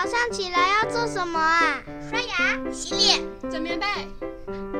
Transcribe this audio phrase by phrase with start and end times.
[0.00, 1.82] 早上起来要做什么啊？
[2.08, 3.84] 刷牙、洗脸、整棉被，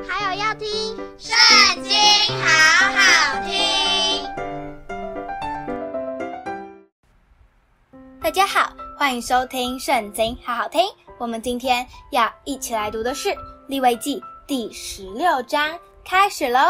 [0.08, 0.68] 还有要听
[1.18, 1.34] 《圣
[1.82, 1.92] 经》，
[2.40, 2.46] 好
[2.94, 4.24] 好听。
[8.22, 10.82] 大家好，欢迎收听《圣经》，好好听。
[11.18, 13.30] 我们今天要一起来读的是
[13.66, 16.60] 《利未记》第十六章，开始喽。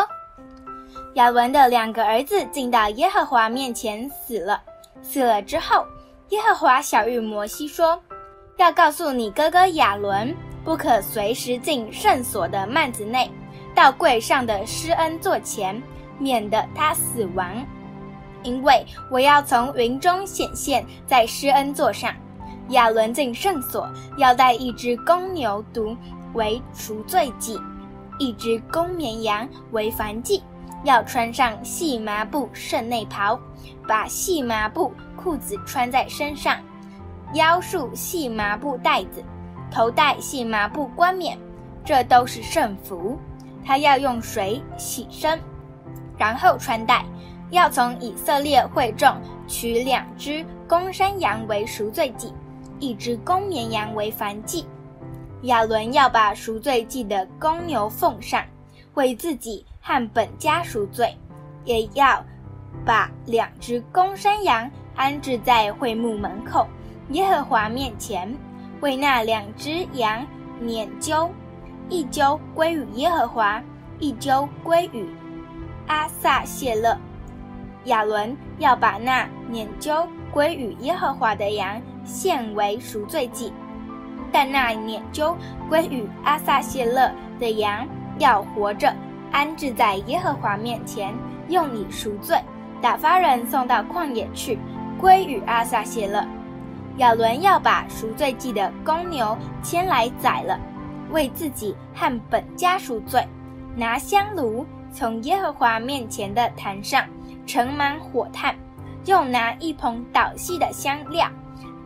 [1.17, 4.63] 亚伦的两个儿子进到耶和华面前死了，
[5.03, 5.85] 死了之后，
[6.31, 8.03] 耶和华晓諭摩西说
[8.59, 13.31] ：“要告诉你哥哥亚伦，不可随时进圣所的幔子内，
[13.73, 15.81] 到柜上的施恩座前，
[16.19, 17.65] 免得他死亡。
[18.43, 22.13] 因为我要从云中显现在施恩座上。
[22.71, 25.97] 亚伦进圣所，要带一只公牛犊
[26.35, 27.59] 为赎罪祭，
[28.19, 30.43] 一只公绵羊为燔祭。”
[30.85, 33.39] 要穿上细麻布圣内袍，
[33.87, 36.57] 把细麻布裤子穿在身上，
[37.35, 39.23] 腰束细麻布带子，
[39.71, 41.39] 头戴细麻布冠冕，
[41.85, 43.19] 这都是圣服。
[43.65, 45.39] 他要用水洗身，
[46.17, 47.05] 然后穿戴。
[47.51, 49.11] 要从以色列会众
[49.47, 52.33] 取两只公山羊为赎罪祭，
[52.79, 54.67] 一只公绵羊为燔祭。
[55.43, 58.45] 亚伦要把赎罪祭的公牛奉上，
[58.95, 59.65] 为自己。
[59.81, 61.17] 和本家赎罪，
[61.65, 62.23] 也要
[62.85, 66.69] 把两只公山羊安置在会幕门口，
[67.11, 68.33] 耶和华面前，
[68.81, 70.27] 为那两只羊
[70.63, 71.31] 拈阄，
[71.89, 73.63] 一阄归于耶和华，
[73.99, 75.09] 一阄归于
[75.87, 76.97] 阿撒谢勒。
[77.85, 83.53] 亚伦要把那拈阄归于耶和华的羊献为赎罪祭，
[84.31, 85.35] 但那拈阄
[85.69, 87.87] 归于阿撒谢勒的羊
[88.19, 88.95] 要活着。
[89.31, 91.15] 安置在耶和华面前，
[91.49, 92.39] 用以赎罪，
[92.81, 94.59] 打发人送到旷野去，
[94.99, 96.27] 归与阿撒谢勒。
[96.99, 100.59] 亚伦要把赎罪祭的公牛牵来宰了，
[101.11, 103.27] 为自己和本家赎罪，
[103.77, 107.05] 拿香炉从耶和华面前的坛上
[107.47, 108.55] 盛满火炭，
[109.05, 111.29] 又拿一捧捣细的香料，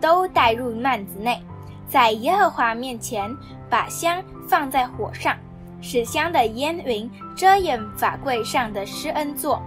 [0.01, 1.43] 都带入幔子内，
[1.87, 3.31] 在耶和华面前
[3.69, 5.37] 把香放在火上。
[5.85, 9.61] 使香的烟云遮掩法柜上的施恩座，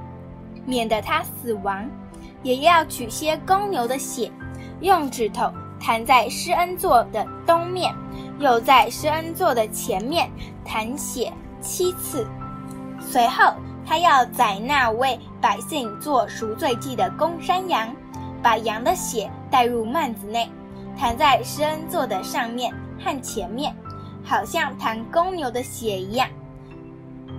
[0.65, 1.83] 免得他死亡；
[2.41, 4.31] 也要取些公牛的血，
[4.81, 7.93] 用指头弹在施恩座的东面，
[8.39, 10.29] 又在施恩座的前面
[10.63, 11.31] 弹血
[11.61, 12.27] 七次。
[12.99, 13.53] 随后，
[13.85, 17.95] 他要宰那为百姓做赎罪祭的公山羊，
[18.41, 20.49] 把羊的血带入幔子内，
[20.97, 23.75] 弹在施恩座的上面和前面。
[24.27, 26.27] 好像弹公牛的血一样，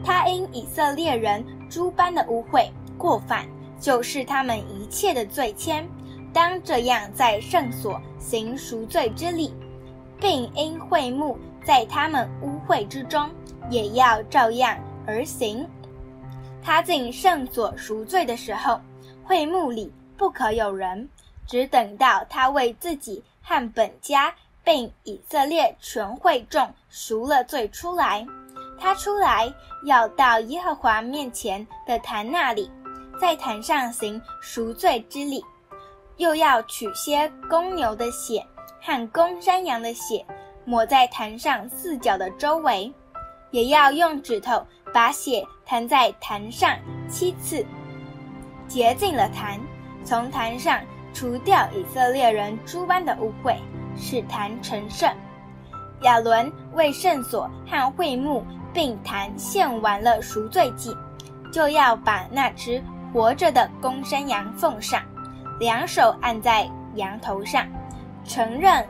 [0.04, 3.44] 他因以色列人诸般的污秽过犯，
[3.80, 5.82] 就是他们一切的罪愆，
[6.36, 9.54] 当这样在圣所行赎罪之礼，
[10.20, 13.30] 并因会幕在他们污秽之中，
[13.70, 15.66] 也要照样而行。
[16.62, 18.78] 他进圣所赎罪的时候，
[19.24, 21.08] 会幕里不可有人，
[21.47, 24.30] 只等到他为自己和本家。
[24.62, 28.26] 并以色列全会众赎了罪出来，
[28.76, 29.48] 他出来
[29.84, 32.68] 要到耶和华面前的坛那里，
[33.20, 35.41] 在坛上行赎罪之礼，
[36.16, 38.44] 又要取些公牛的血
[38.81, 40.25] 和公山羊的血，
[40.65, 42.93] 抹在坛上四角的周围，
[43.50, 46.77] 也要用指头把血弹在坛上
[47.09, 47.65] 七次，
[48.69, 49.60] 洁净了坛，
[50.04, 50.81] 从坛上
[51.12, 53.56] 除掉以色列人诸般的污秽。
[53.98, 55.10] 使坛成圣。
[56.03, 58.44] 亚伦为圣所和会幕
[58.75, 60.94] 并坛献完了赎罪祭，
[61.50, 65.03] 就要把那只活着的公山羊奉上，
[65.58, 67.66] 两手按在羊头上，
[68.24, 68.86] 承认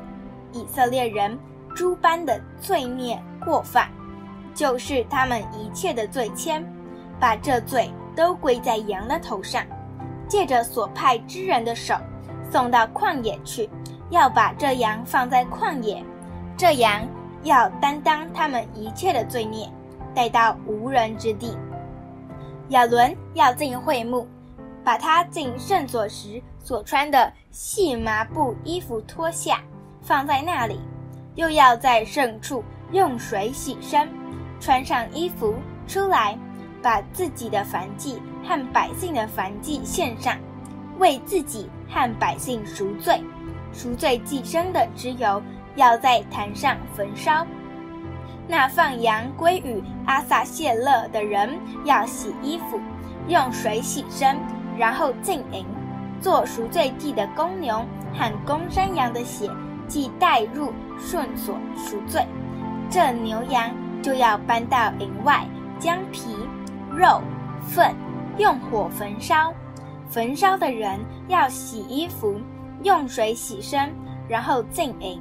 [0.52, 1.38] 以色列人
[1.74, 3.88] 诸般的罪孽过犯，
[4.54, 6.62] 就是他们一切的罪愆，
[7.20, 9.64] 把这罪都归在羊的头上，
[10.26, 11.94] 借着所派之人的手，
[12.50, 13.68] 送到旷野去。
[14.10, 16.00] 要把这羊放在旷野，
[16.56, 17.04] 这羊
[17.42, 19.68] 要担当他们一切的罪孽，
[20.14, 21.58] 带到无人之地。
[22.68, 24.26] 亚伦要进会幕，
[24.86, 29.60] 把他进圣所时所穿的细麻布衣服脱下，
[30.00, 30.76] 放在那里；
[31.34, 32.62] 又要在圣处
[32.92, 34.08] 用水洗身，
[34.60, 35.56] 穿上衣服
[35.88, 36.38] 出来，
[36.80, 40.38] 把自己的燔祭和百姓的燔祭献上，
[41.00, 43.20] 为自己和百姓赎罪。
[43.72, 45.42] 赎罪祭生的脂油
[45.74, 47.44] 要在坛上焚烧。
[48.46, 52.80] 那放羊归与阿撒谢勒的人要洗衣服，
[53.26, 54.38] 用水洗身，
[54.78, 55.64] 然后进营，
[56.20, 57.84] 做赎罪祭的公牛
[58.14, 59.50] 和公山羊的血
[59.88, 62.24] 即带入顺所赎罪。
[62.90, 63.70] 这牛羊
[64.02, 65.46] 就要搬到营外，
[65.78, 66.36] 将皮、
[66.94, 67.20] 肉、
[67.66, 67.94] 粪
[68.38, 69.52] 用火焚烧。
[70.08, 72.40] 焚烧的人要洗衣服，
[72.82, 73.92] 用水洗身，
[74.28, 75.20] 然后进营。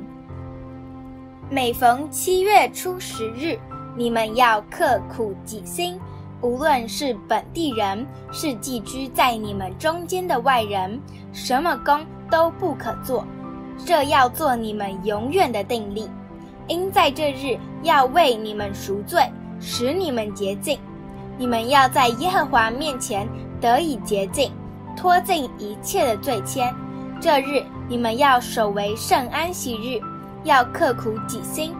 [1.50, 3.58] 每逢七月初十日，
[3.96, 6.00] 你们要刻苦己心，
[6.42, 11.00] 无论是本地人，是寄居在你们中间的外人，
[11.34, 13.26] 什么工都不可做。
[13.86, 16.10] 这要做你们永远的定例。
[16.68, 19.22] 因在这日要为你们赎罪，
[19.60, 20.80] 使你们洁净。
[21.38, 23.28] 你们要在耶和华面前
[23.62, 24.52] 得以洁净，
[24.96, 26.74] 脱尽一切的罪愆。
[27.22, 30.02] 这日你们要守为圣安息日，
[30.44, 31.74] 要刻苦己心，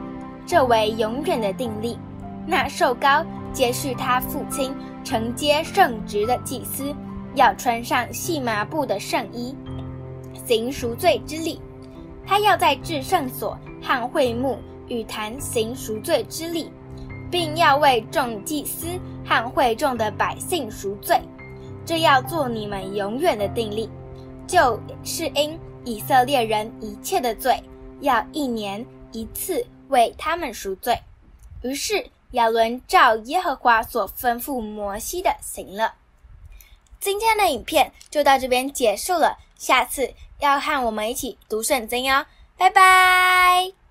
[0.46, 1.98] 这为永远的定例。
[2.46, 3.26] 那受膏
[3.56, 6.94] 皆是他父亲承接圣职的祭司，
[7.34, 9.56] 要穿上细麻布的圣衣，
[10.46, 11.60] 行赎罪之礼。
[12.28, 14.60] 他要在至圣所和会幕。
[14.88, 16.70] 与坛行赎罪之礼，
[17.32, 18.86] 并要为众祭司
[19.26, 21.20] 和会众的百姓赎罪，
[21.84, 23.90] 这要做你们永远的定例，
[24.46, 27.60] 就是因以色列人一切的罪，
[28.02, 30.96] 要一年一次为他们赎罪。
[31.64, 35.96] 于是亚伦照耶和华所吩咐摩西的行了。
[37.00, 42.26] 今天的影片就到这边结束了，下次要和我们一起读圣经哦，
[42.58, 43.85] 拜拜。